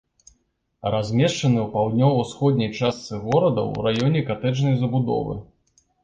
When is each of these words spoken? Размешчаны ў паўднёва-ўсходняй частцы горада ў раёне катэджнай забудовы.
Размешчаны 0.93 1.59
ў 1.63 1.65
паўднёва-ўсходняй 1.73 2.71
частцы 2.79 3.19
горада 3.25 3.61
ў 3.65 3.83
раёне 3.89 4.23
катэджнай 4.31 4.75
забудовы. 4.81 5.37